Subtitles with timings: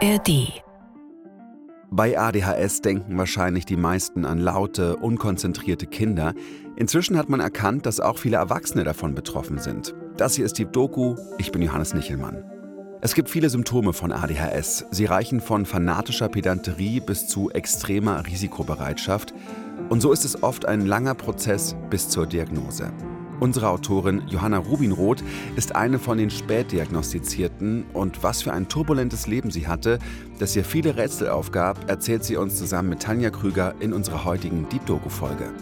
[0.00, 0.62] ARD
[1.90, 6.34] bei ADHS denken wahrscheinlich die meisten an laute, unkonzentrierte Kinder.
[6.76, 9.94] Inzwischen hat man erkannt, dass auch viele Erwachsene davon betroffen sind.
[10.18, 11.16] Das hier ist die Doku.
[11.38, 12.44] Ich bin Johannes Nichelmann.
[13.00, 14.84] Es gibt viele Symptome von ADHS.
[14.90, 19.32] Sie reichen von fanatischer Pedanterie bis zu extremer Risikobereitschaft.
[19.88, 22.92] Und so ist es oft ein langer Prozess bis zur Diagnose.
[23.40, 25.22] Unsere Autorin Johanna Rubinroth
[25.54, 30.00] ist eine von den Spätdiagnostizierten und was für ein turbulentes Leben sie hatte,
[30.40, 34.68] das ihr viele Rätsel aufgab, erzählt sie uns zusammen mit Tanja Krüger in unserer heutigen
[34.68, 35.52] Deep Doku Folge.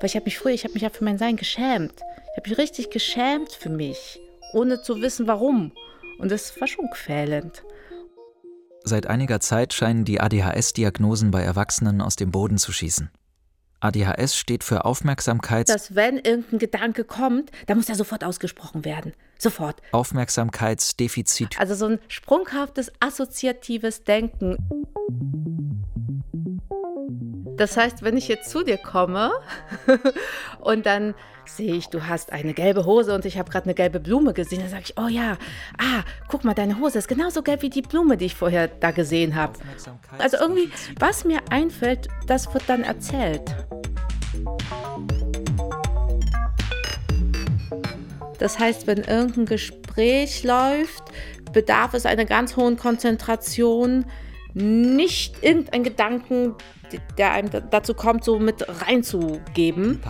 [0.00, 1.94] Weil ich habe mich früher, ich habe mich ja für mein Sein geschämt.
[2.32, 4.20] Ich habe mich richtig geschämt für mich,
[4.52, 5.72] ohne zu wissen warum.
[6.18, 7.63] Und das war schon quälend.
[8.86, 13.10] Seit einiger Zeit scheinen die ADHS-Diagnosen bei Erwachsenen aus dem Boden zu schießen.
[13.80, 15.70] ADHS steht für Aufmerksamkeit.
[15.70, 19.14] Dass wenn irgendein Gedanke kommt, dann muss er sofort ausgesprochen werden.
[19.38, 19.80] Sofort.
[19.92, 21.58] Aufmerksamkeitsdefizit.
[21.58, 24.58] Also so ein sprunghaftes assoziatives Denken.
[27.56, 29.32] Das heißt, wenn ich jetzt zu dir komme
[30.60, 31.14] und dann
[31.48, 34.60] sehe ich, du hast eine gelbe Hose und ich habe gerade eine gelbe Blume gesehen,
[34.60, 35.36] dann sage ich, oh ja,
[35.78, 38.90] ah, guck mal, deine Hose ist genauso gelb wie die Blume, die ich vorher da
[38.90, 39.54] gesehen habe.
[40.18, 43.42] Also irgendwie, was mir einfällt, das wird dann erzählt.
[48.38, 51.04] Das heißt, wenn irgendein Gespräch läuft,
[51.52, 54.04] bedarf es einer ganz hohen Konzentration,
[54.54, 56.54] nicht irgendein Gedanken,
[57.18, 60.00] der einem dazu kommt, so mit reinzugeben.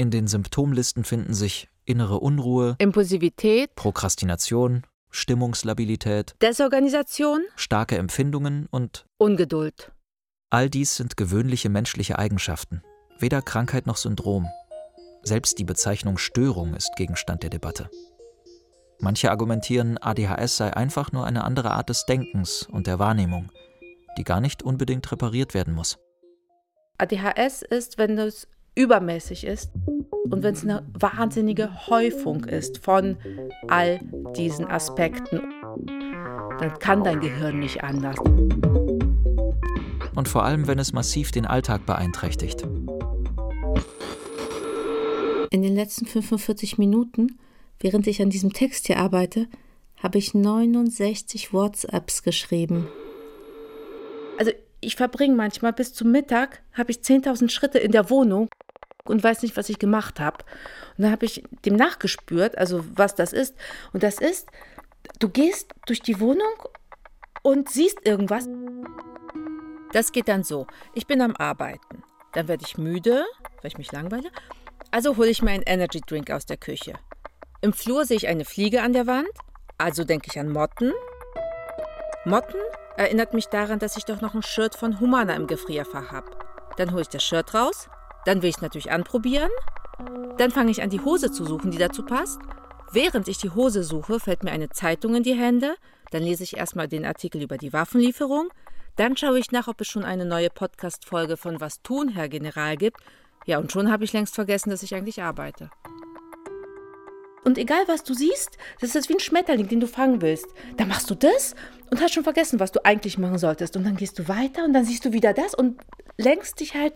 [0.00, 9.90] In den Symptomlisten finden sich innere Unruhe, Impulsivität, Prokrastination, Stimmungslabilität, Desorganisation, starke Empfindungen und Ungeduld.
[10.50, 12.82] All dies sind gewöhnliche menschliche Eigenschaften,
[13.18, 14.46] weder Krankheit noch Syndrom.
[15.24, 17.90] Selbst die Bezeichnung Störung ist Gegenstand der Debatte.
[19.00, 23.50] Manche argumentieren, ADHS sei einfach nur eine andere Art des Denkens und der Wahrnehmung,
[24.16, 25.98] die gar nicht unbedingt repariert werden muss.
[26.98, 28.46] ADHS ist, wenn es
[28.78, 29.72] übermäßig ist
[30.30, 33.16] und wenn es eine wahnsinnige Häufung ist von
[33.66, 34.00] all
[34.36, 35.40] diesen Aspekten,
[36.60, 38.16] dann kann dein Gehirn nicht anders.
[40.14, 42.62] Und vor allem, wenn es massiv den Alltag beeinträchtigt.
[45.50, 47.38] In den letzten 45 Minuten,
[47.80, 49.48] während ich an diesem Text hier arbeite,
[49.96, 52.86] habe ich 69 WhatsApps geschrieben.
[54.38, 58.47] Also ich verbringe manchmal bis zum Mittag, habe ich 10.000 Schritte in der Wohnung
[59.08, 60.44] und weiß nicht, was ich gemacht habe.
[60.96, 63.54] Und dann habe ich dem nachgespürt, also was das ist.
[63.92, 64.48] Und das ist,
[65.18, 66.52] du gehst durch die Wohnung
[67.42, 68.48] und siehst irgendwas.
[69.92, 70.66] Das geht dann so.
[70.94, 72.02] Ich bin am Arbeiten.
[72.32, 73.24] Dann werde ich müde,
[73.62, 74.30] weil ich mich langweile.
[74.90, 76.94] Also hole ich mir einen Energy Drink aus der Küche.
[77.60, 79.28] Im Flur sehe ich eine Fliege an der Wand,
[79.78, 80.92] also denke ich an Motten.
[82.24, 82.60] Motten
[82.96, 86.30] erinnert mich daran, dass ich doch noch ein Shirt von Humana im Gefrierfach habe.
[86.76, 87.88] Dann hole ich das Shirt raus,
[88.24, 89.50] dann will ich es natürlich anprobieren.
[90.36, 92.40] Dann fange ich an, die Hose zu suchen, die dazu passt.
[92.92, 95.74] Während ich die Hose suche, fällt mir eine Zeitung in die Hände.
[96.10, 98.48] Dann lese ich erstmal den Artikel über die Waffenlieferung.
[98.96, 102.76] Dann schaue ich nach, ob es schon eine neue Podcast-Folge von Was tun, Herr General
[102.76, 103.00] gibt
[103.48, 105.70] ja, und schon habe ich längst vergessen, dass ich eigentlich arbeite.
[107.44, 110.48] Und egal was du siehst, das ist wie ein Schmetterling, den du fangen willst.
[110.76, 111.54] Dann machst du das
[111.90, 113.74] und hast schon vergessen, was du eigentlich machen solltest.
[113.74, 115.80] Und dann gehst du weiter und dann siehst du wieder das und
[116.18, 116.92] lenkst dich halt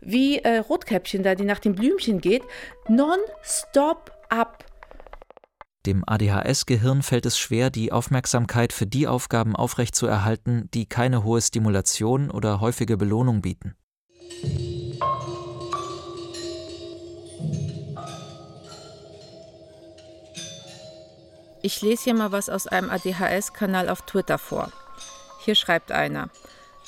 [0.00, 2.42] wie äh, Rotkäppchen da, die nach dem Blümchen geht,
[2.88, 4.64] non-stop ab.
[5.86, 12.30] Dem ADHS-Gehirn fällt es schwer, die Aufmerksamkeit für die Aufgaben aufrechtzuerhalten, die keine hohe Stimulation
[12.30, 13.74] oder häufige Belohnung bieten.
[21.62, 24.72] Ich lese hier mal was aus einem ADHS-Kanal auf Twitter vor.
[25.44, 26.30] Hier schreibt einer.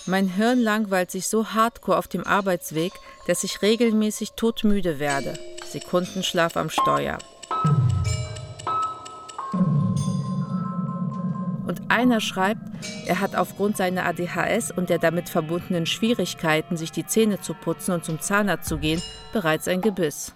[0.07, 2.93] Mein Hirn langweilt sich so hardcore auf dem Arbeitsweg,
[3.29, 5.35] dass ich regelmäßig todmüde werde.
[5.65, 7.19] Sekundenschlaf am Steuer.
[11.67, 12.61] Und einer schreibt,
[13.07, 17.93] er hat aufgrund seiner ADHS und der damit verbundenen Schwierigkeiten, sich die Zähne zu putzen
[17.93, 19.01] und zum Zahnarzt zu gehen,
[19.33, 20.35] bereits ein Gebiss.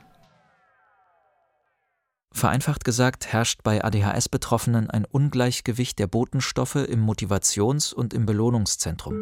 [2.36, 9.14] Vereinfacht gesagt herrscht bei ADHS-Betroffenen ein Ungleichgewicht der Botenstoffe im Motivations- und im Belohnungszentrum.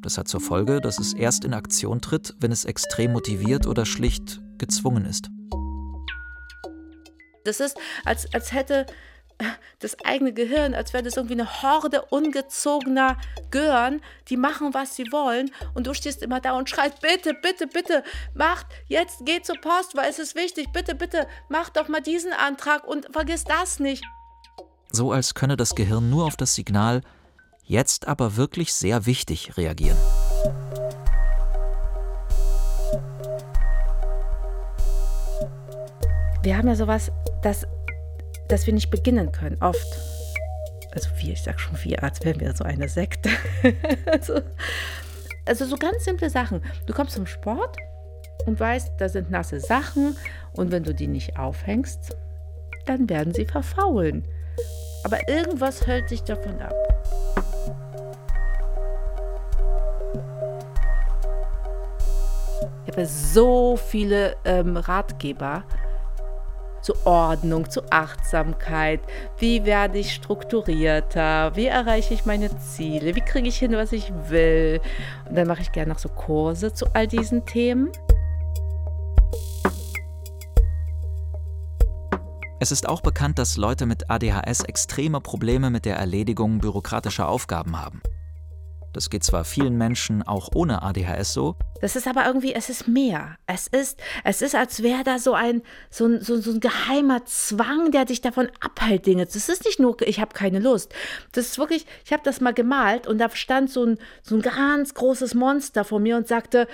[0.00, 3.84] Das hat zur Folge, dass es erst in Aktion tritt, wenn es extrem motiviert oder
[3.84, 5.28] schlicht gezwungen ist.
[7.44, 7.76] Das ist,
[8.06, 8.86] als, als hätte
[9.80, 13.18] das eigene Gehirn, als wäre das irgendwie eine Horde ungezogener
[13.50, 15.50] Gören, die machen, was sie wollen.
[15.74, 18.04] Und du stehst immer da und schreist, bitte, bitte, bitte,
[18.34, 22.32] macht, jetzt geht zur Post, weil es ist wichtig, bitte, bitte, mach doch mal diesen
[22.32, 24.04] Antrag und vergiss das nicht.
[24.90, 27.02] So als könne das Gehirn nur auf das Signal,
[27.64, 29.98] jetzt aber wirklich sehr wichtig, reagieren.
[36.42, 37.10] Wir haben ja sowas,
[37.42, 37.66] das
[38.48, 39.98] dass wir nicht beginnen können, oft.
[40.92, 43.30] Also wir, ich sag schon wir, als wären wir so eine Sekte.
[44.06, 44.40] also,
[45.44, 46.62] also so ganz simple Sachen.
[46.86, 47.76] Du kommst zum Sport
[48.46, 50.16] und weißt, da sind nasse Sachen
[50.52, 52.16] und wenn du die nicht aufhängst,
[52.86, 54.24] dann werden sie verfaulen.
[55.04, 56.74] Aber irgendwas hält dich davon ab.
[62.86, 65.64] Ich habe so viele ähm, Ratgeber
[66.84, 69.00] zu Ordnung, zu Achtsamkeit.
[69.38, 71.56] Wie werde ich strukturierter?
[71.56, 73.16] Wie erreiche ich meine Ziele?
[73.16, 74.80] Wie kriege ich hin, was ich will?
[75.28, 77.90] Und dann mache ich gerne noch so Kurse zu all diesen Themen.
[82.60, 87.80] Es ist auch bekannt, dass Leute mit ADHS extreme Probleme mit der Erledigung bürokratischer Aufgaben
[87.80, 88.02] haben.
[88.94, 91.56] Das geht zwar vielen Menschen auch ohne ADHS so.
[91.80, 93.36] Das ist aber irgendwie, es ist mehr.
[93.46, 97.24] Es ist, es ist, als wäre da so ein, so ein, so, so ein geheimer
[97.24, 99.26] Zwang, der dich davon abhält, Dinge.
[99.26, 100.94] Das ist nicht nur, ich habe keine Lust.
[101.32, 104.42] Das ist wirklich, ich habe das mal gemalt und da stand so ein, so ein
[104.42, 106.68] ganz großes Monster vor mir und sagte,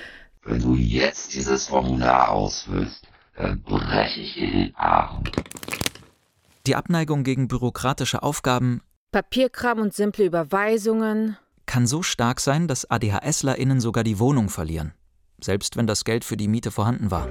[0.45, 3.03] wenn du jetzt dieses Formular ausfüllst,
[3.35, 5.25] dann breche ich dir den Arm.
[6.67, 8.83] Die Abneigung gegen bürokratische Aufgaben,
[9.13, 11.37] Papierkram und simple Überweisungen,
[11.71, 14.93] kann so stark sein, dass ADHSlerInnen sogar die Wohnung verlieren,
[15.41, 17.29] selbst wenn das Geld für die Miete vorhanden war.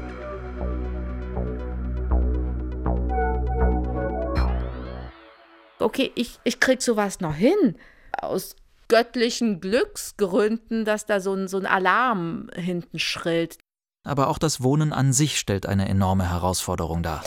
[5.77, 7.75] Okay, ich, ich krieg sowas noch hin.
[8.13, 8.55] Aus
[8.87, 13.57] göttlichen Glücksgründen, dass da so ein, so ein Alarm hinten schrillt.
[14.05, 17.25] Aber auch das Wohnen an sich stellt eine enorme Herausforderung dar.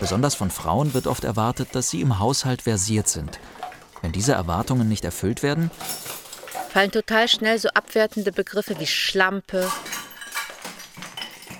[0.00, 3.38] Besonders von Frauen wird oft erwartet, dass sie im Haushalt versiert sind.
[4.00, 5.70] Wenn diese Erwartungen nicht erfüllt werden,
[6.68, 9.68] fallen total schnell so abwertende Begriffe wie Schlampe.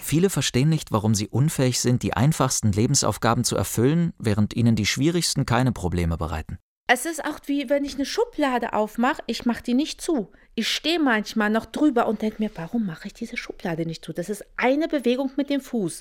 [0.02, 4.86] Viele verstehen nicht, warum sie unfähig sind, die einfachsten Lebensaufgaben zu erfüllen, während ihnen die
[4.86, 6.58] schwierigsten keine Probleme bereiten.
[6.90, 10.32] Es ist auch wie wenn ich eine Schublade aufmache, ich mache die nicht zu.
[10.54, 14.14] Ich stehe manchmal noch drüber und denke mir, warum mache ich diese Schublade nicht zu?
[14.14, 16.00] Das ist eine Bewegung mit dem Fuß.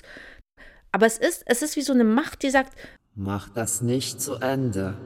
[0.90, 2.72] Aber es ist, es ist wie so eine Macht, die sagt,
[3.14, 4.96] mach das nicht zu Ende.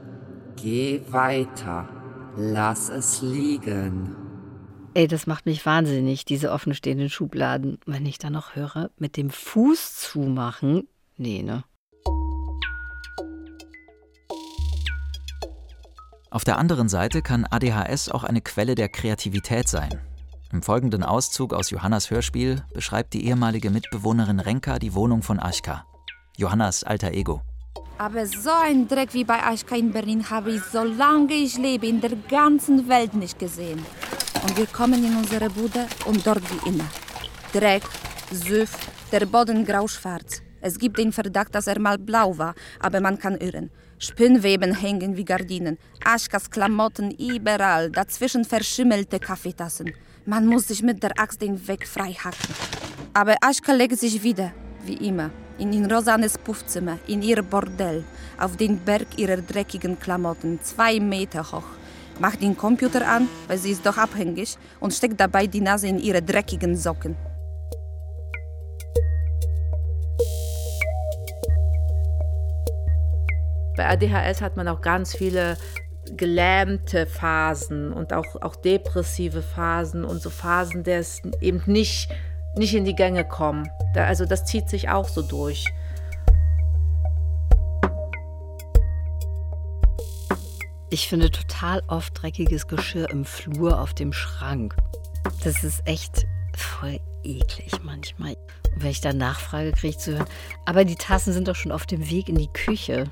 [0.55, 2.02] Geh weiter.
[2.37, 4.17] Lass es liegen.
[4.95, 7.79] Ey, das macht mich wahnsinnig, diese offenstehenden Schubladen.
[7.87, 10.89] Wenn ich da noch höre, mit dem Fuß zumachen.
[11.17, 11.65] Nee, ne?
[16.31, 20.01] Auf der anderen Seite kann ADHS auch eine Quelle der Kreativität sein.
[20.51, 25.85] Im folgenden Auszug aus Johannas Hörspiel beschreibt die ehemalige Mitbewohnerin Renka die Wohnung von Aschka.
[26.37, 27.43] Johannas alter Ego.
[28.03, 32.01] Aber so ein Dreck wie bei Aschka in Berlin habe ich, solange ich lebe, in
[32.01, 33.79] der ganzen Welt nicht gesehen.
[34.43, 36.89] Und wir kommen in unsere Bude und dort wie immer.
[37.53, 37.85] Dreck,
[38.33, 38.73] Süff,
[39.13, 40.43] der Boden grauschwarz.
[40.61, 43.71] Es gibt den Verdacht, dass er mal blau war, aber man kann irren.
[44.01, 49.93] Spinnweben hängen wie Gardinen, Aschkas Klamotten überall, dazwischen verschimmelte Kaffeetassen.
[50.27, 52.53] Man muss sich mit der Axt den Weg frei hacken.
[53.15, 54.51] Aber Aschka legt sich wieder,
[54.85, 58.05] wie immer in rosanes Puffzimmer, in ihr Bordell,
[58.39, 61.65] auf den Berg ihrer dreckigen Klamotten, zwei Meter hoch.
[62.19, 65.99] Macht den Computer an, weil sie ist doch abhängig, und steckt dabei die Nase in
[65.99, 67.17] ihre dreckigen Socken.
[73.77, 75.57] Bei ADHS hat man auch ganz viele
[76.17, 82.11] gelähmte Phasen und auch, auch depressive Phasen und so Phasen, der es eben nicht,
[82.57, 83.69] nicht in die Gänge kommen.
[83.95, 85.65] Da, also das zieht sich auch so durch.
[90.91, 94.77] Ich finde total oft dreckiges Geschirr im Flur auf dem Schrank.
[95.43, 98.37] Das ist echt voll eklig manchmal.
[98.75, 100.27] Und wenn ich dann nachfrage, kriege zu hören,
[100.67, 103.05] aber die Tassen sind doch schon auf dem Weg in die Küche.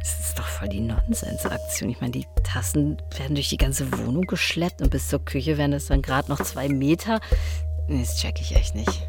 [0.00, 1.90] Das ist doch voll die Nonsensaktion.
[1.90, 5.74] Ich meine, die Tassen werden durch die ganze Wohnung geschleppt und bis zur Küche werden
[5.74, 7.20] es dann gerade noch zwei Meter.
[7.88, 9.06] Das check ich echt nicht.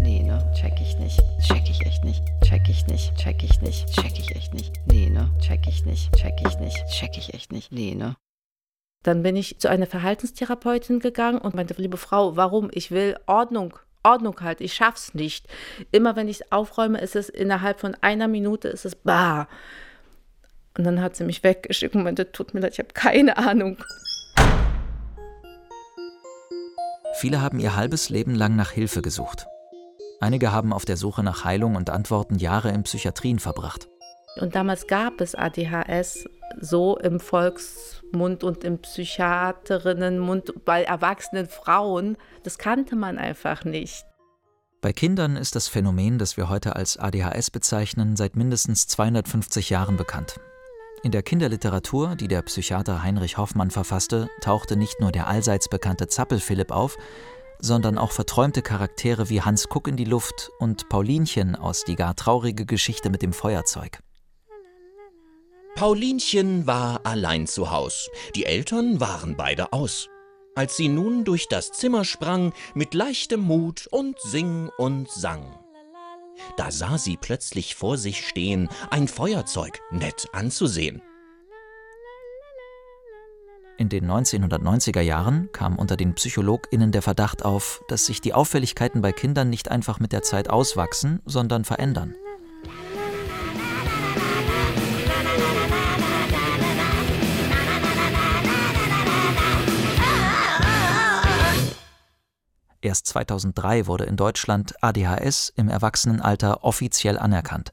[0.00, 0.50] Nee, ne?
[0.54, 1.22] Check ich nicht.
[1.46, 2.22] Check ich echt nicht.
[2.42, 3.14] Check ich nicht.
[3.16, 3.92] Check ich nicht.
[3.92, 4.72] Check ich echt nicht.
[4.86, 5.30] Nee, ne?
[5.40, 6.12] Check ich nicht.
[6.16, 6.86] Check ich nicht.
[6.86, 7.70] Check ich echt nicht.
[7.72, 8.16] Nee, ne?
[9.02, 12.70] Dann bin ich zu einer Verhaltenstherapeutin gegangen und meinte, liebe Frau, warum?
[12.72, 13.78] Ich will Ordnung.
[14.02, 15.46] Ordnung halt, ich schaff's nicht.
[15.90, 19.48] Immer wenn ich es aufräume, ist es innerhalb von einer Minute ist es bah.
[20.76, 23.76] Und dann hat sie mich weggeschickt und meinte, tut mir leid, ich habe keine Ahnung.
[27.20, 29.46] Viele haben ihr halbes Leben lang nach Hilfe gesucht.
[30.20, 33.90] Einige haben auf der Suche nach Heilung und Antworten Jahre in Psychiatrien verbracht.
[34.40, 36.26] Und damals gab es ADHS
[36.62, 42.16] so im Volksmund und im Psychiaterinnenmund bei erwachsenen Frauen.
[42.42, 44.06] Das kannte man einfach nicht.
[44.80, 49.98] Bei Kindern ist das Phänomen, das wir heute als ADHS bezeichnen, seit mindestens 250 Jahren
[49.98, 50.40] bekannt.
[51.02, 56.08] In der Kinderliteratur, die der Psychiater Heinrich Hoffmann verfasste, tauchte nicht nur der allseits bekannte
[56.08, 56.98] Zappel-Philipp auf,
[57.58, 62.16] sondern auch verträumte Charaktere wie Hans Kuck in die Luft und Paulinchen aus Die gar
[62.16, 64.00] traurige Geschichte mit dem Feuerzeug.
[65.74, 68.10] Paulinchen war allein zu Haus.
[68.34, 70.08] Die Eltern waren beide aus.
[70.54, 75.59] Als sie nun durch das Zimmer sprang, mit leichtem Mut und sing und sang.
[76.56, 81.02] Da sah sie plötzlich vor sich stehen, ein Feuerzeug, nett anzusehen.
[83.80, 89.00] In den 1990er Jahren kam unter den PsychologInnen der Verdacht auf, dass sich die Auffälligkeiten
[89.00, 92.14] bei Kindern nicht einfach mit der Zeit auswachsen, sondern verändern.
[102.82, 107.72] Erst 2003 wurde in Deutschland ADHS im Erwachsenenalter offiziell anerkannt.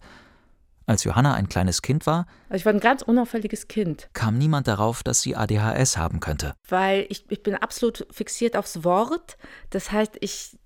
[0.85, 4.67] Als Johanna ein kleines Kind war, also ich war ein ganz unauffälliges Kind, kam niemand
[4.67, 6.53] darauf, dass sie ADHS haben könnte.
[6.67, 9.37] Weil ich, ich bin absolut fixiert aufs Wort.
[9.69, 10.57] Das heißt, ich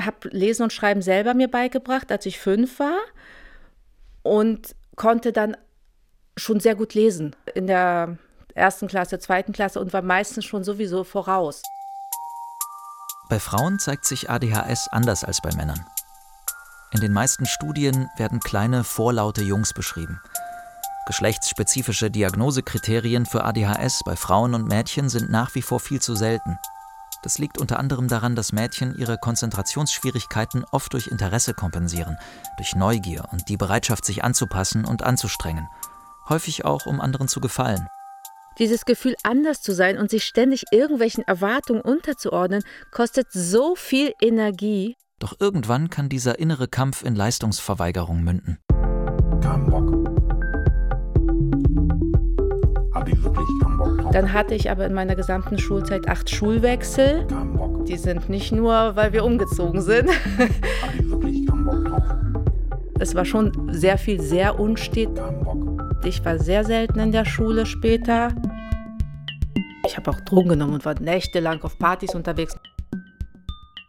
[0.00, 2.98] habe Lesen und Schreiben selber mir beigebracht, als ich fünf war
[4.22, 5.56] und konnte dann
[6.36, 8.18] schon sehr gut lesen in der
[8.54, 11.62] ersten Klasse, zweiten Klasse und war meistens schon sowieso voraus.
[13.28, 15.84] Bei Frauen zeigt sich ADHS anders als bei Männern.
[16.92, 20.20] In den meisten Studien werden kleine, vorlaute Jungs beschrieben.
[21.06, 26.58] Geschlechtsspezifische Diagnosekriterien für ADHS bei Frauen und Mädchen sind nach wie vor viel zu selten.
[27.22, 32.18] Das liegt unter anderem daran, dass Mädchen ihre Konzentrationsschwierigkeiten oft durch Interesse kompensieren,
[32.56, 35.68] durch Neugier und die Bereitschaft, sich anzupassen und anzustrengen,
[36.28, 37.88] häufig auch um anderen zu gefallen.
[38.58, 44.96] Dieses Gefühl, anders zu sein und sich ständig irgendwelchen Erwartungen unterzuordnen, kostet so viel Energie.
[45.18, 48.58] Doch irgendwann kann dieser innere Kampf in Leistungsverweigerung münden.
[49.42, 49.92] Kein Bock.
[52.94, 54.12] Hab ich wirklich keinen Bock drauf.
[54.12, 57.26] Dann hatte ich aber in meiner gesamten Schulzeit acht Schulwechsel.
[57.26, 57.84] Kein Bock.
[57.84, 60.08] Die sind nicht nur, weil wir umgezogen sind.
[60.38, 62.02] Hab ich wirklich keinen Bock drauf.
[62.98, 65.14] Es war schon sehr viel, sehr unstet.
[65.14, 65.65] Kein Bock.
[66.06, 68.32] Ich war sehr selten in der Schule später.
[69.84, 72.56] Ich habe auch Drogen genommen und war nächtelang auf Partys unterwegs.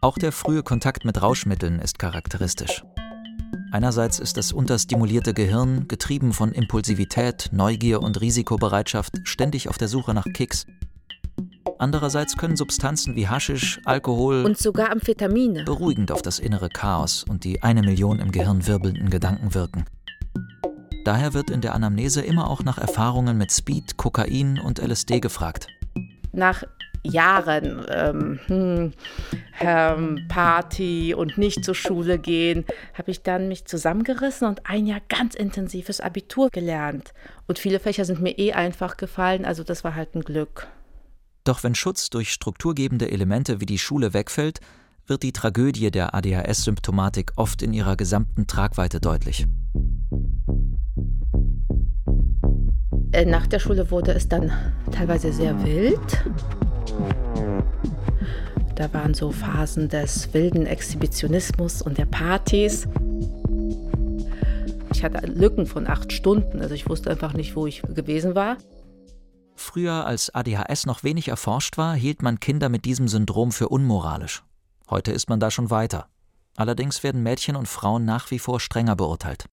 [0.00, 2.82] Auch der frühe Kontakt mit Rauschmitteln ist charakteristisch.
[3.70, 10.12] Einerseits ist das unterstimulierte Gehirn, getrieben von Impulsivität, Neugier und Risikobereitschaft, ständig auf der Suche
[10.12, 10.66] nach Kicks.
[11.78, 17.44] Andererseits können Substanzen wie Haschisch, Alkohol und sogar Amphetamine beruhigend auf das innere Chaos und
[17.44, 19.84] die eine Million im Gehirn wirbelnden Gedanken wirken.
[21.08, 25.66] Daher wird in der Anamnese immer auch nach Erfahrungen mit Speed, Kokain und LSD gefragt
[26.32, 26.64] nach
[27.02, 28.92] Jahren ähm, hm,
[29.60, 35.00] ähm, Party und nicht zur Schule gehen, habe ich dann mich zusammengerissen und ein Jahr
[35.08, 37.12] ganz intensives Abitur gelernt.
[37.46, 40.66] Und viele Fächer sind mir eh einfach gefallen, also das war halt ein Glück.
[41.44, 44.60] Doch wenn Schutz durch strukturgebende Elemente wie die Schule wegfällt,
[45.06, 49.46] wird die Tragödie der ADHS-Symptomatik oft in ihrer gesamten Tragweite deutlich.
[53.12, 54.52] Äh, nach der Schule wurde es dann
[54.92, 56.24] teilweise sehr wild.
[58.76, 62.86] Da waren so Phasen des wilden Exhibitionismus und der Partys.
[64.94, 68.56] Ich hatte Lücken von acht Stunden, also ich wusste einfach nicht, wo ich gewesen war.
[69.56, 74.44] Früher, als ADHS noch wenig erforscht war, hielt man Kinder mit diesem Syndrom für unmoralisch.
[74.88, 76.06] Heute ist man da schon weiter.
[76.56, 79.46] Allerdings werden Mädchen und Frauen nach wie vor strenger beurteilt.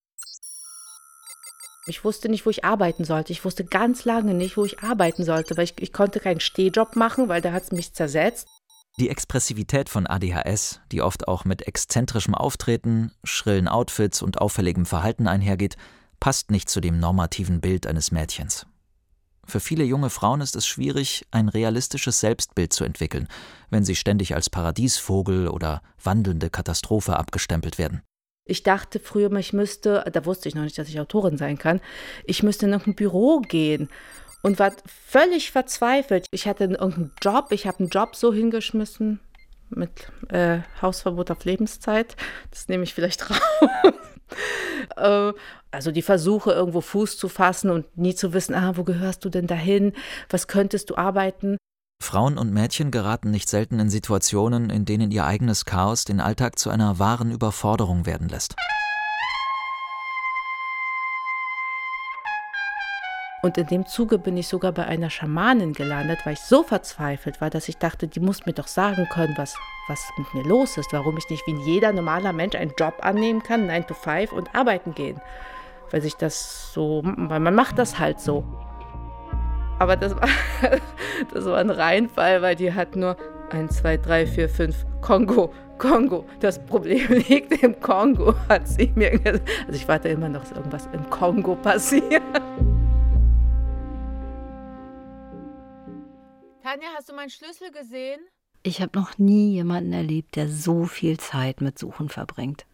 [1.88, 3.32] Ich wusste nicht, wo ich arbeiten sollte.
[3.32, 6.96] Ich wusste ganz lange nicht, wo ich arbeiten sollte, weil ich, ich konnte keinen Stehjob
[6.96, 8.48] machen, weil da hat es mich zersetzt.
[8.98, 15.28] Die Expressivität von ADHS, die oft auch mit exzentrischem Auftreten, schrillen Outfits und auffälligem Verhalten
[15.28, 15.76] einhergeht,
[16.18, 18.66] passt nicht zu dem normativen Bild eines Mädchens.
[19.44, 23.28] Für viele junge Frauen ist es schwierig, ein realistisches Selbstbild zu entwickeln,
[23.70, 28.02] wenn sie ständig als Paradiesvogel oder wandelnde Katastrophe abgestempelt werden.
[28.46, 31.80] Ich dachte früher, ich müsste, da wusste ich noch nicht, dass ich Autorin sein kann,
[32.24, 33.88] ich müsste in irgendein Büro gehen
[34.42, 36.26] und war völlig verzweifelt.
[36.30, 39.18] Ich hatte irgendeinen Job, ich habe einen Job so hingeschmissen
[39.70, 42.16] mit äh, Hausverbot auf Lebenszeit.
[42.50, 43.94] Das nehme ich vielleicht raus.
[44.96, 45.32] äh,
[45.72, 49.28] also die Versuche, irgendwo Fuß zu fassen und nie zu wissen, ah, wo gehörst du
[49.28, 49.92] denn dahin?
[50.30, 51.56] Was könntest du arbeiten?
[52.00, 56.58] Frauen und Mädchen geraten nicht selten in Situationen, in denen ihr eigenes Chaos den Alltag
[56.58, 58.54] zu einer wahren Überforderung werden lässt.
[63.42, 67.40] Und in dem Zuge bin ich sogar bei einer Schamanin gelandet, weil ich so verzweifelt
[67.40, 69.54] war, dass ich dachte, die muss mir doch sagen können, was,
[69.86, 73.42] was mit mir los ist, warum ich nicht wie jeder normaler Mensch einen Job annehmen
[73.42, 75.20] kann, 9 to 5 und arbeiten gehen.
[75.90, 78.44] Weil sich das so, weil man macht das halt so.
[79.78, 80.28] Aber das war,
[81.34, 83.16] das war ein Reinfall, weil die hat nur
[83.50, 86.24] 1, 2, 3, 4, 5 Kongo, Kongo.
[86.40, 89.48] Das Problem liegt im Kongo, hat sie mir gesagt.
[89.66, 92.22] Also ich warte immer noch, dass irgendwas im Kongo passiert.
[96.62, 98.20] Tanja, hast du meinen Schlüssel gesehen?
[98.62, 102.66] Ich habe noch nie jemanden erlebt, der so viel Zeit mit Suchen verbringt.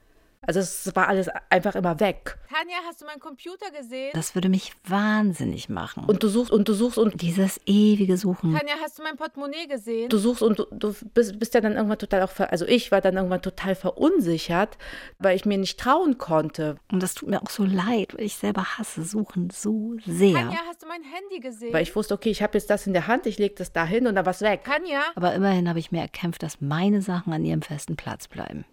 [0.45, 2.37] Also es war alles einfach immer weg.
[2.49, 4.11] Tanja, hast du meinen Computer gesehen?
[4.15, 6.05] Das würde mich wahnsinnig machen.
[6.05, 8.53] Und du suchst und du suchst und dieses ewige Suchen.
[8.53, 10.09] Tanja, hast du mein Portemonnaie gesehen?
[10.09, 13.01] Du suchst und du, du bist, bist ja dann irgendwann total auch, also ich war
[13.01, 14.79] dann irgendwann total verunsichert,
[15.21, 16.77] weil ich mir nicht trauen konnte.
[16.91, 20.35] Und das tut mir auch so leid, weil ich selber hasse Suchen so sehr.
[20.35, 21.73] Tanja, hast du mein Handy gesehen?
[21.73, 23.85] Weil ich wusste, okay, ich habe jetzt das in der Hand, ich lege das da
[23.85, 24.65] hin und dann was weg.
[24.65, 25.03] Tanja?
[25.15, 28.65] Aber immerhin habe ich mir erkämpft, dass meine Sachen an ihrem festen Platz bleiben.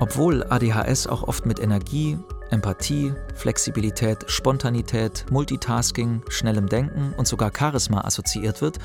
[0.00, 2.18] Obwohl ADHS auch oft mit Energie,
[2.50, 8.78] Empathie, Flexibilität, Spontanität, Multitasking, schnellem Denken und sogar Charisma assoziiert wird,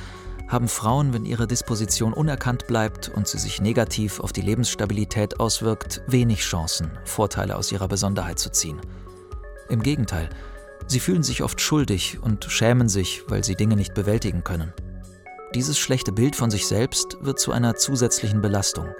[0.48, 6.02] haben Frauen, wenn ihre Disposition unerkannt bleibt und sie sich negativ auf die Lebensstabilität auswirkt,
[6.08, 8.82] wenig Chancen, Vorteile aus ihrer Besonderheit zu ziehen.
[9.70, 10.30] Im Gegenteil,
[10.88, 14.74] sie fühlen sich oft schuldig und schämen sich, weil sie Dinge nicht bewältigen können.
[15.54, 18.88] Dieses schlechte Bild von sich selbst wird zu einer zusätzlichen Belastung–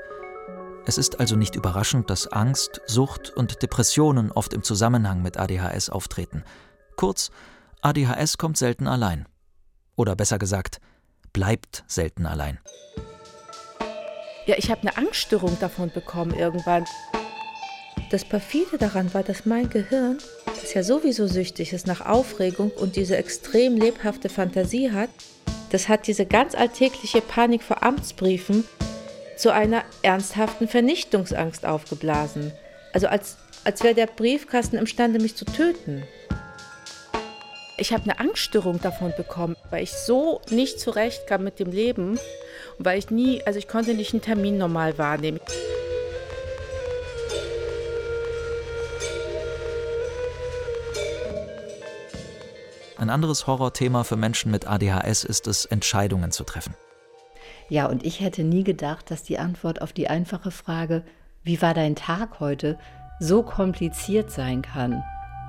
[0.86, 5.90] es ist also nicht überraschend, dass Angst, Sucht und Depressionen oft im Zusammenhang mit ADHS
[5.90, 6.44] auftreten.
[6.98, 7.32] Kurz,
[7.82, 9.26] ADHS kommt selten allein.
[9.96, 10.82] Oder besser gesagt,
[11.32, 12.60] bleibt selten allein.
[14.46, 16.86] Ja, ich habe eine Angststörung davon bekommen irgendwann.
[18.12, 22.98] Das perfide daran war, dass mein Gehirn, das ja sowieso süchtig ist nach Aufregung und
[22.98, 25.10] diese extrem lebhafte Fantasie hat,
[25.72, 28.66] das hat diese ganz alltägliche Panik vor Amtsbriefen
[29.44, 32.54] zu einer ernsthaften Vernichtungsangst aufgeblasen.
[32.94, 36.04] Also als, als wäre der Briefkasten imstande, mich zu töten.
[37.76, 42.12] Ich habe eine Angststörung davon bekommen, weil ich so nicht zurechtkam mit dem Leben
[42.78, 45.42] und weil ich nie, also ich konnte nicht einen Termin normal wahrnehmen.
[52.96, 56.74] Ein anderes Horrorthema für Menschen mit ADHS ist es, Entscheidungen zu treffen.
[57.70, 61.04] Ja, und ich hätte nie gedacht, dass die Antwort auf die einfache Frage,
[61.44, 62.78] wie war dein Tag heute,
[63.20, 65.04] so kompliziert sein kann.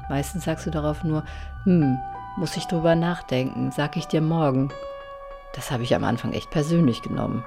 [0.09, 1.25] Meistens sagst du darauf nur,
[1.65, 1.99] hm,
[2.37, 4.73] muss ich drüber nachdenken, sag ich dir morgen.
[5.55, 7.45] Das habe ich am Anfang echt persönlich genommen.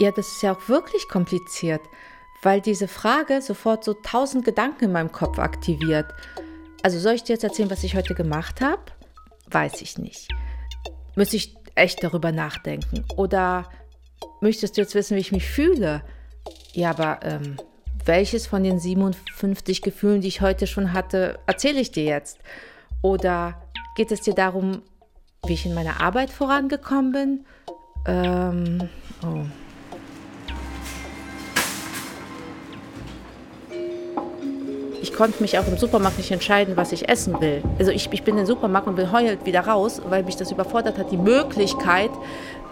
[0.00, 1.82] Ja, das ist ja auch wirklich kompliziert,
[2.42, 6.12] weil diese Frage sofort so tausend Gedanken in meinem Kopf aktiviert.
[6.82, 8.82] Also soll ich dir jetzt erzählen, was ich heute gemacht habe?
[9.50, 10.28] Weiß ich nicht
[11.14, 13.04] müsste ich echt darüber nachdenken.
[13.16, 13.68] Oder
[14.40, 16.02] möchtest du jetzt wissen, wie ich mich fühle?
[16.72, 17.56] Ja, aber ähm,
[18.04, 22.38] welches von den 57 Gefühlen, die ich heute schon hatte, erzähle ich dir jetzt?
[23.02, 23.62] Oder
[23.96, 24.82] geht es dir darum,
[25.46, 27.46] wie ich in meiner Arbeit vorangekommen bin?
[28.06, 28.88] Ähm,
[29.22, 29.44] oh.
[35.14, 37.62] Konnte mich auch im Supermarkt nicht entscheiden, was ich essen will.
[37.78, 40.50] Also ich, ich bin in den Supermarkt und bin heulend wieder raus, weil mich das
[40.50, 42.10] überfordert hat, die Möglichkeit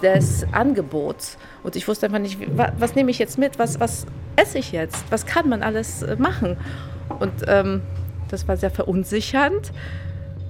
[0.03, 1.39] des Angebots.
[1.63, 4.73] Und ich wusste einfach nicht, was, was nehme ich jetzt mit, was, was esse ich
[4.73, 6.57] jetzt, was kann man alles äh, machen.
[7.19, 7.83] Und ähm,
[8.29, 9.73] das war sehr verunsichernd.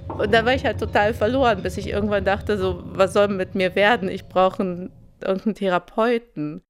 [0.07, 3.55] Und da war ich halt total verloren, bis ich irgendwann dachte, so, was soll mit
[3.55, 4.09] mir werden?
[4.09, 6.61] Ich brauche einen, irgendeinen Therapeuten.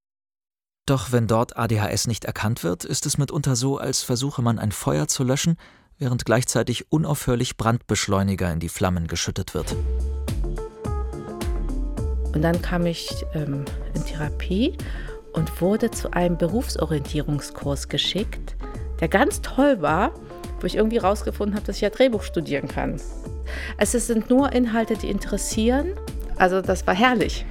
[0.86, 4.74] Doch wenn dort ADHS nicht erkannt wird, ist es mitunter so, als versuche man ein
[4.74, 5.56] Feuer zu löschen,
[5.98, 9.78] während gleichzeitig unaufhörlich Brandbeschleuniger in die Flammen geschüttet wird.
[12.34, 14.78] Und dann kam ich ähm, in Therapie
[15.32, 18.58] und wurde zu einem Berufsorientierungskurs geschickt,
[19.00, 20.12] der ganz toll war,
[20.60, 23.00] wo ich irgendwie rausgefunden habe, dass ich ja Drehbuch studieren kann.
[23.78, 25.94] Es sind nur Inhalte, die interessieren.
[26.36, 27.46] Also das war herrlich.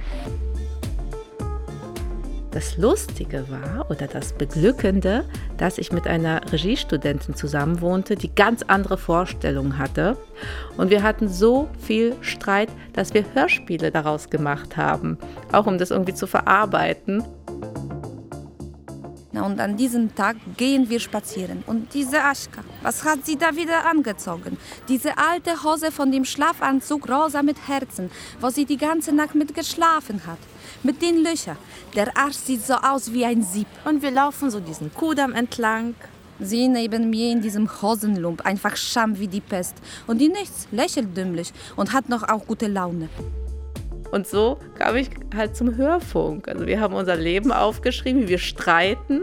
[2.53, 5.25] Das Lustige war oder das Beglückende,
[5.57, 10.17] dass ich mit einer Regiestudentin zusammenwohnte, die ganz andere Vorstellungen hatte.
[10.77, 15.17] Und wir hatten so viel Streit, dass wir Hörspiele daraus gemacht haben,
[15.51, 17.23] auch um das irgendwie zu verarbeiten.
[19.31, 21.63] Na, und an diesem Tag gehen wir spazieren.
[21.65, 24.59] Und diese Aschka, was hat sie da wieder angezogen?
[24.87, 29.55] Diese alte Hose von dem Schlafanzug rosa mit Herzen, wo sie die ganze Nacht mit
[29.55, 30.37] geschlafen hat.
[30.81, 31.57] Mit den Löchern.
[31.95, 33.67] Der Arsch sieht so aus wie ein Sieb.
[33.85, 35.95] Und wir laufen so diesen Kudamm entlang.
[36.39, 39.75] Sie neben mir in diesem Hosenlump, einfach Scham wie die Pest.
[40.07, 43.07] Und die nichts, lächelt dümmlich und hat noch auch gute Laune.
[44.11, 46.47] Und so kam ich halt zum Hörfunk.
[46.47, 49.21] Also wir haben unser Leben aufgeschrieben, wie wir streiten.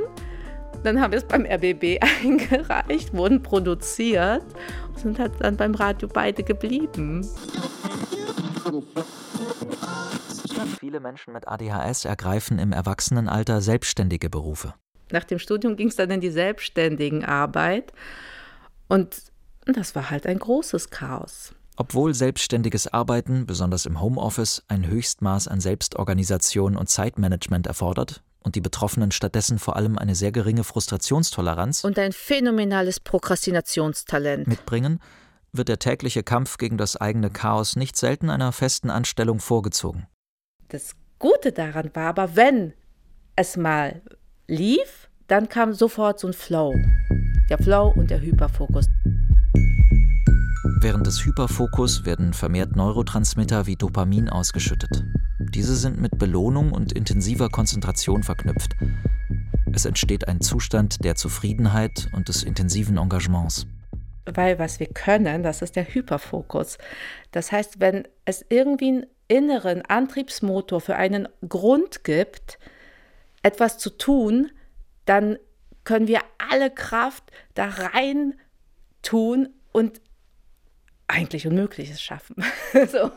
[0.82, 4.44] Dann haben wir es beim RBB eingereicht, wurden produziert
[4.88, 7.24] und sind halt dann beim Radio beide geblieben.
[10.78, 14.74] Viele Menschen mit ADHS ergreifen im Erwachsenenalter selbstständige Berufe.
[15.10, 17.92] Nach dem Studium ging es dann in die selbstständigen Arbeit
[18.88, 19.22] und
[19.66, 21.54] das war halt ein großes Chaos.
[21.76, 28.60] Obwohl selbstständiges Arbeiten, besonders im Homeoffice, ein Höchstmaß an Selbstorganisation und Zeitmanagement erfordert und die
[28.60, 35.00] Betroffenen stattdessen vor allem eine sehr geringe Frustrationstoleranz und ein phänomenales Prokrastinationstalent mitbringen,
[35.52, 40.06] wird der tägliche Kampf gegen das eigene Chaos nicht selten einer festen Anstellung vorgezogen.
[40.70, 42.74] Das Gute daran war aber, wenn
[43.35, 44.02] es mal
[44.46, 46.72] lief, dann kam sofort so ein Flow.
[47.50, 48.87] Der Flow und der Hyperfokus.
[50.80, 55.04] Während des Hyperfokus werden vermehrt Neurotransmitter wie Dopamin ausgeschüttet.
[55.40, 58.76] Diese sind mit Belohnung und intensiver Konzentration verknüpft.
[59.72, 63.66] Es entsteht ein Zustand der Zufriedenheit und des intensiven Engagements.
[64.24, 66.78] Weil was wir können, das ist der Hyperfokus.
[67.33, 72.58] Das heißt, wenn es irgendwie einen inneren Antriebsmotor für einen Grund gibt,
[73.42, 74.50] etwas zu tun,
[75.04, 75.38] dann
[75.84, 78.34] können wir alle Kraft da rein
[79.02, 80.00] tun und
[81.06, 82.36] eigentlich Unmögliches schaffen.
[82.92, 83.10] so.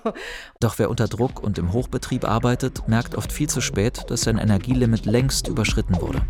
[0.60, 4.38] Doch wer unter Druck und im Hochbetrieb arbeitet, merkt oft viel zu spät, dass sein
[4.38, 6.22] Energielimit längst überschritten wurde.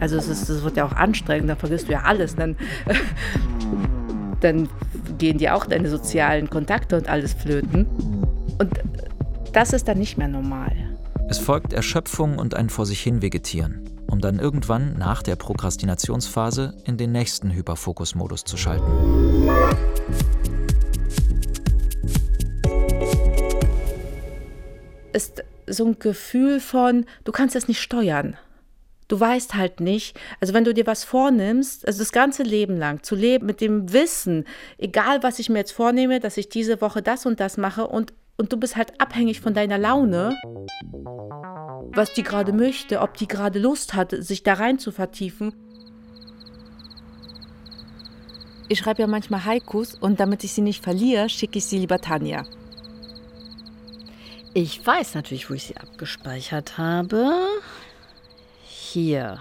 [0.00, 2.36] Also es, ist, es wird ja auch anstrengend, da vergisst du ja alles.
[2.36, 2.56] Dann,
[4.40, 4.68] dann
[5.18, 7.86] gehen dir auch deine sozialen Kontakte und alles flöten.
[8.62, 8.78] Und
[9.52, 10.70] das ist dann nicht mehr normal.
[11.28, 16.72] Es folgt Erschöpfung und ein vor sich hin vegetieren, um dann irgendwann nach der Prokrastinationsphase
[16.84, 18.86] in den nächsten Hyperfokus-Modus zu schalten.
[25.12, 28.36] ist so ein Gefühl von, du kannst es nicht steuern.
[29.08, 33.02] Du weißt halt nicht, also wenn du dir was vornimmst, also das ganze Leben lang
[33.02, 34.46] zu leben mit dem Wissen,
[34.78, 38.14] egal was ich mir jetzt vornehme, dass ich diese Woche das und das mache und,
[38.42, 40.36] und du bist halt abhängig von deiner Laune,
[41.94, 45.54] was die gerade möchte, ob die gerade Lust hat, sich da rein zu vertiefen.
[48.68, 52.00] Ich schreibe ja manchmal Haikus und damit ich sie nicht verliere, schicke ich sie lieber
[52.00, 52.44] Tanja.
[54.54, 57.46] Ich weiß natürlich, wo ich sie abgespeichert habe.
[58.64, 59.40] Hier.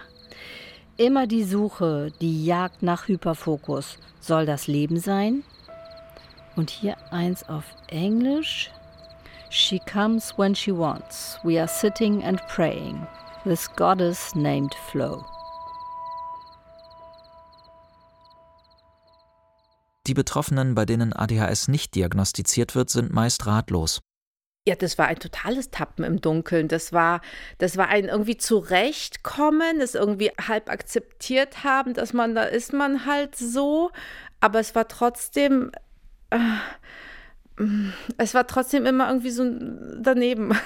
[0.97, 3.97] Immer die Suche, die Jagd nach Hyperfokus.
[4.19, 5.43] Soll das Leben sein?
[6.55, 8.69] Und hier eins auf Englisch.
[9.53, 11.37] She comes when she wants.
[11.43, 13.05] We are sitting and praying.
[13.43, 15.25] This goddess named Flo.
[20.07, 23.99] Die Betroffenen, bei denen ADHS nicht diagnostiziert wird, sind meist ratlos.
[24.65, 26.69] Ja, das war ein totales Tappen im Dunkeln.
[26.69, 27.19] Das war,
[27.57, 33.05] das war ein irgendwie zurechtkommen, es irgendwie halb akzeptiert haben, dass man, da ist man
[33.05, 33.91] halt so.
[34.39, 35.73] Aber es war trotzdem,
[36.29, 36.37] äh,
[38.17, 39.43] es war trotzdem immer irgendwie so
[39.99, 40.53] daneben.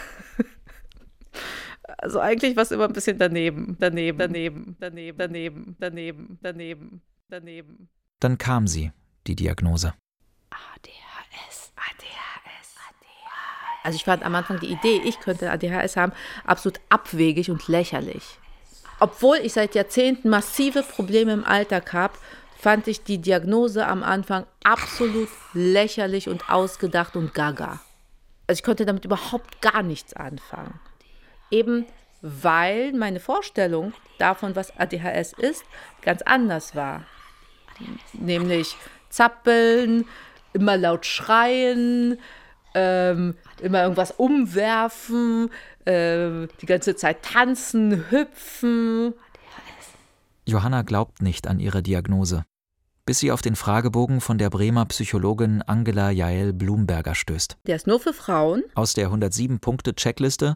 [1.98, 7.90] Also eigentlich war es immer ein bisschen daneben, daneben, daneben, daneben, daneben, daneben, daneben, daneben.
[8.20, 8.92] Dann kam sie,
[9.28, 9.94] die Diagnose.
[10.50, 13.84] ADHS, ADHS, ADHS.
[13.84, 16.12] Also ich fand am Anfang die Idee, ich könnte ADHS haben,
[16.44, 18.40] absolut abwegig und lächerlich.
[19.00, 22.16] Obwohl ich seit Jahrzehnten massive Probleme im Alltag habe,
[22.66, 27.80] fand ich die Diagnose am Anfang absolut lächerlich und ausgedacht und gaga.
[28.48, 30.80] Also ich konnte damit überhaupt gar nichts anfangen.
[31.52, 31.86] Eben
[32.24, 35.64] weil meine Vorstellung davon, was ADHS ist,
[36.02, 37.04] ganz anders war.
[38.14, 38.76] Nämlich
[39.10, 40.06] zappeln,
[40.54, 42.18] immer laut schreien,
[42.74, 45.52] ähm, immer irgendwas umwerfen,
[45.86, 49.14] äh, die ganze Zeit tanzen, hüpfen.
[50.48, 52.44] Johanna glaubt nicht an ihre Diagnose,
[53.06, 57.58] bis sie auf den Fragebogen von der Bremer Psychologin Angela Jael Blumberger stößt.
[57.68, 58.64] Der ist nur für Frauen.
[58.74, 60.56] Aus der 107-Punkte-Checkliste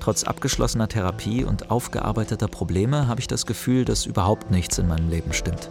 [0.00, 5.10] Trotz abgeschlossener Therapie und aufgearbeiteter Probleme habe ich das Gefühl, dass überhaupt nichts in meinem
[5.10, 5.68] Leben stimmt.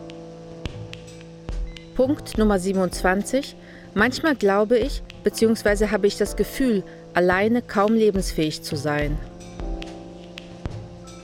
[1.95, 3.55] Punkt Nummer 27.
[3.95, 6.83] Manchmal glaube ich, beziehungsweise habe ich das Gefühl,
[7.15, 9.17] alleine kaum lebensfähig zu sein.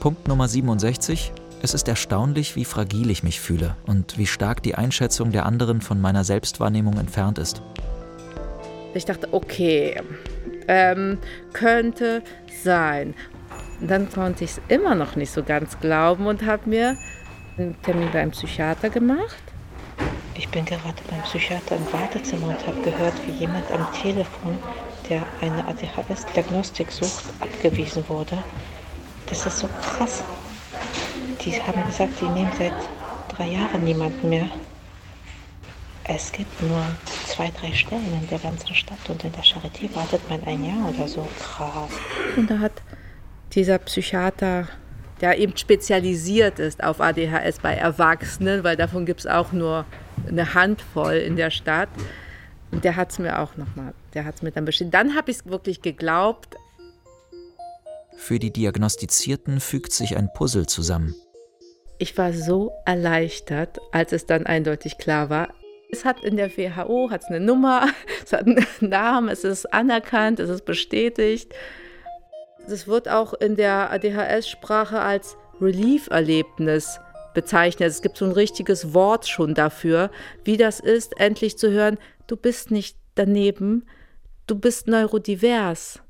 [0.00, 1.32] Punkt Nummer 67.
[1.62, 5.80] Es ist erstaunlich, wie fragil ich mich fühle und wie stark die Einschätzung der anderen
[5.80, 7.62] von meiner Selbstwahrnehmung entfernt ist.
[8.94, 10.00] Ich dachte, okay,
[10.68, 11.18] ähm,
[11.52, 12.22] könnte
[12.62, 13.14] sein.
[13.80, 16.96] Und dann konnte ich es immer noch nicht so ganz glauben und habe mir
[17.56, 19.36] einen Termin beim Psychiater gemacht.
[20.34, 24.58] Ich bin gerade beim Psychiater im Wartezimmer und habe gehört, wie jemand am Telefon,
[25.08, 28.36] der eine ADHS-Diagnostik sucht, abgewiesen wurde.
[29.26, 30.22] Das ist so krass.
[31.44, 32.72] Die haben gesagt, die nehmen seit
[33.28, 34.48] drei Jahren niemanden mehr.
[36.08, 36.82] Es gibt nur
[37.26, 40.88] zwei, drei Stellen in der ganzen Stadt und in der Charité wartet man ein Jahr
[40.88, 41.26] oder so.
[41.40, 41.90] Krass.
[42.36, 42.72] Und da hat
[43.52, 44.68] dieser Psychiater,
[45.20, 49.84] der eben spezialisiert ist auf ADHS bei Erwachsenen, weil davon gibt es auch nur
[50.28, 51.88] eine Handvoll in der Stadt.
[52.70, 54.94] Und der hat es mir auch nochmal, der hat es mir dann bestätigt.
[54.94, 56.56] Dann habe ich es wirklich geglaubt.
[58.16, 61.14] Für die Diagnostizierten fügt sich ein Puzzle zusammen.
[61.98, 65.48] Ich war so erleichtert, als es dann eindeutig klar war,
[65.90, 67.88] es hat in der WHO hat's eine Nummer,
[68.24, 71.54] es hat einen Namen, es ist anerkannt, es ist bestätigt.
[72.66, 76.98] Es wird auch in der ADHS-Sprache als Relief-Erlebnis
[77.32, 77.90] bezeichnet.
[77.90, 80.10] Es gibt so ein richtiges Wort schon dafür,
[80.44, 83.86] wie das ist, endlich zu hören, du bist nicht daneben,
[84.48, 86.02] du bist neurodivers.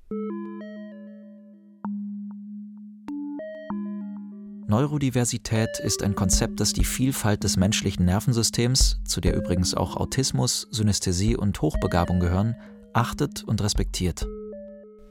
[4.68, 10.66] Neurodiversität ist ein Konzept, das die Vielfalt des menschlichen Nervensystems, zu der übrigens auch Autismus,
[10.72, 12.56] Synästhesie und Hochbegabung gehören,
[12.92, 14.26] achtet und respektiert.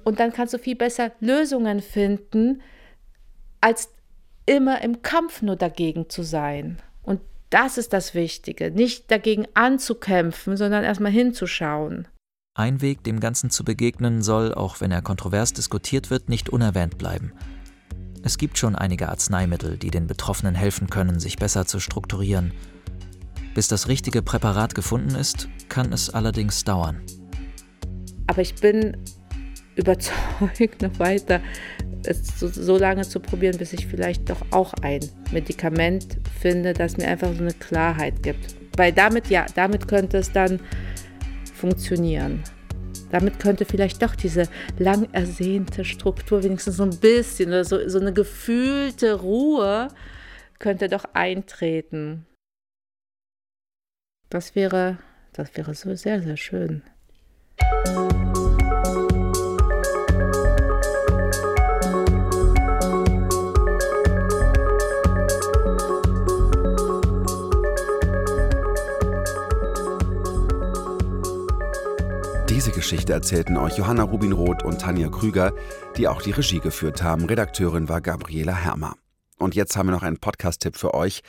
[0.04, 2.62] Und dann kannst du viel besser Lösungen finden,
[3.62, 3.90] als
[4.46, 6.80] immer im Kampf nur dagegen zu sein.
[7.02, 12.10] Und das ist das Wichtige, nicht dagegen anzukämpfen, sondern erstmal hinzuschauen.
[12.56, 16.98] Ein Weg, dem Ganzen zu begegnen, soll, auch wenn er kontrovers diskutiert wird, nicht unerwähnt
[16.98, 17.32] bleiben.
[18.26, 22.54] Es gibt schon einige Arzneimittel, die den Betroffenen helfen können, sich besser zu strukturieren.
[23.54, 27.04] Bis das richtige Präparat gefunden ist, kann es allerdings dauern.
[28.26, 28.98] Aber ich bin
[29.76, 31.40] überzeugt, noch weiter
[32.08, 36.98] es so, so, lange zu probieren, bis ich vielleicht doch auch ein Medikament finde, das
[36.98, 38.56] mir einfach so eine Klarheit gibt.
[38.76, 40.60] Weil damit, ja, damit könnte es dann
[41.54, 42.44] funktionieren.
[43.16, 47.98] Damit könnte vielleicht doch diese lang ersehnte Struktur wenigstens so ein bisschen oder so, so
[47.98, 49.88] eine gefühlte Ruhe
[50.60, 52.26] könnte doch eintreten.
[54.30, 54.98] Das wäre,
[55.32, 56.84] das wäre so sehr, sehr schön.
[72.76, 75.54] Geschichte erzählten euch Johanna Rubinroth und Tanja Krüger,
[75.96, 77.24] die auch die Regie geführt haben.
[77.24, 78.96] Redakteurin war Gabriela Hermer.
[79.40, 81.22] Und jetzt haben wir noch einen Podcast-Tipp für euch.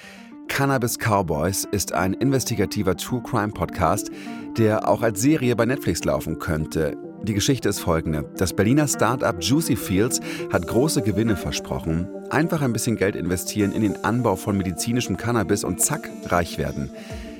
[0.48, 4.10] Cannabis Cowboys ist ein investigativer True Crime Podcast,
[4.58, 6.96] der auch als Serie bei Netflix laufen könnte.
[7.22, 8.28] Die Geschichte ist folgende.
[8.36, 10.20] Das Berliner Startup Juicy Fields
[10.52, 12.08] hat große Gewinne versprochen.
[12.30, 16.90] Einfach ein bisschen Geld investieren in den Anbau von medizinischem Cannabis und zack, reich werden.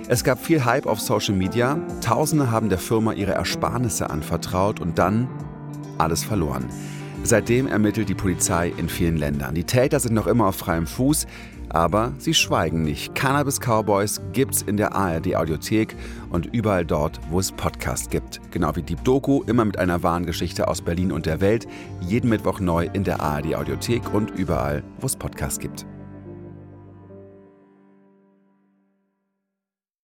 [0.09, 1.81] Es gab viel Hype auf Social Media.
[2.01, 5.27] Tausende haben der Firma ihre Ersparnisse anvertraut und dann
[5.99, 6.66] alles verloren.
[7.25, 9.57] Seitdem ermittelt die Polizei in vielen Ländern.
[9.57, 11.27] Die Täter sind noch immer auf freiem Fuß,
[11.71, 13.16] aber sie schweigen nicht.
[13.16, 15.97] Cannabis Cowboys gibt's in der ARD Audiothek
[16.31, 18.40] und überall dort, wo es Podcasts gibt.
[18.53, 21.66] Genau wie Deep Doku, immer mit einer wahren Geschichte aus Berlin und der Welt.
[22.01, 25.85] Jeden Mittwoch neu in der ARD Audiothek und überall, wo es Podcasts gibt.